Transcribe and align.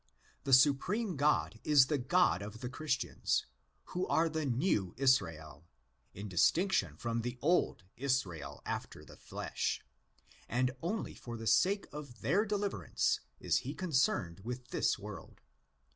The 0.45 0.53
supreme 0.53 1.15
God 1.15 1.59
is 1.63 1.85
the 1.85 1.99
God 1.99 2.41
of 2.41 2.61
the 2.61 2.69
Christians, 2.69 3.45
who 3.93 4.07
are 4.07 4.29
the 4.29 4.47
new 4.47 4.95
Israel, 4.97 5.67
in 6.15 6.27
distinction 6.27 6.97
from 6.97 7.21
the 7.21 7.37
old 7.39 7.83
"Israel 7.97 8.63
after 8.65 9.05
the 9.05 9.15
flesh''; 9.15 9.81
and 10.49 10.71
only 10.81 11.13
for 11.13 11.37
the 11.37 11.45
sake 11.45 11.85
of 11.91 12.21
their 12.21 12.45
deliverance 12.45 13.19
is 13.39 13.57
he 13.57 13.75
concerned 13.75 14.39
with 14.39 14.69
this 14.69 14.97
world. 14.97 15.39